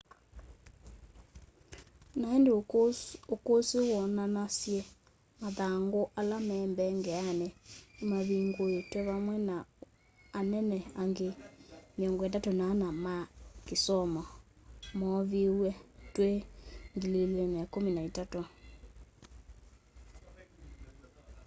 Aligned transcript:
na 2.19 2.27
indi 2.37 2.51
ukusi 3.35 3.77
woonanasye 3.89 4.79
mathangu 5.41 6.01
ala 6.19 6.37
ma 6.47 6.55
mbeangeni 6.71 7.47
nimavinguitwe 7.97 8.99
vamwe 9.09 9.35
na 9.49 9.55
anene 10.39 10.77
angi 11.01 11.27
34 11.99 13.03
ma 13.05 13.15
kisomo 13.67 14.23
mooviwe 14.99 15.69
twi 16.13 16.31
2013 16.99 18.41